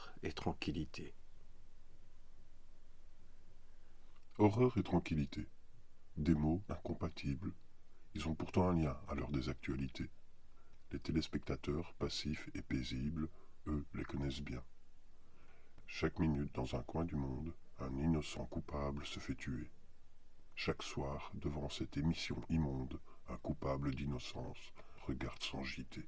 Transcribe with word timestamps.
horreur 0.00 0.14
et 0.22 0.32
tranquillité. 0.32 1.14
Horreur 4.38 4.78
et 4.78 4.82
tranquillité. 4.82 5.46
Des 6.16 6.34
mots 6.34 6.62
incompatibles. 6.68 7.52
Ils 8.14 8.28
ont 8.28 8.34
pourtant 8.34 8.68
un 8.68 8.74
lien 8.74 8.96
à 9.08 9.14
l'heure 9.14 9.30
des 9.30 9.48
actualités. 9.48 10.10
Les 10.92 10.98
téléspectateurs, 10.98 11.92
passifs 11.94 12.48
et 12.54 12.62
paisibles, 12.62 13.28
eux, 13.66 13.84
les 13.94 14.04
connaissent 14.04 14.42
bien. 14.42 14.62
Chaque 15.86 16.18
minute 16.18 16.54
dans 16.54 16.74
un 16.76 16.82
coin 16.82 17.04
du 17.04 17.16
monde, 17.16 17.52
un 17.78 17.94
innocent 17.98 18.46
coupable 18.46 19.04
se 19.06 19.20
fait 19.20 19.36
tuer. 19.36 19.70
Chaque 20.54 20.82
soir, 20.82 21.30
devant 21.34 21.68
cette 21.68 21.96
émission 21.96 22.42
immonde, 22.48 22.98
un 23.28 23.36
coupable 23.38 23.94
d'innocence 23.94 24.72
regarde 25.06 25.42
sans 25.42 25.62
JT. 25.62 26.06